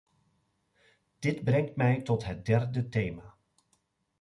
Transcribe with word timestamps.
Dit 1.19 1.43
brengt 1.43 1.75
mij 1.75 2.01
tot 2.01 2.23
het 2.25 2.45
derde 2.45 2.89
thema. 2.89 3.35